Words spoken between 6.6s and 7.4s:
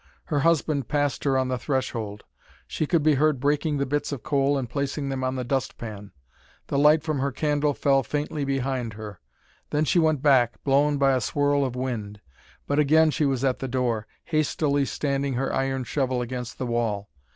The light from her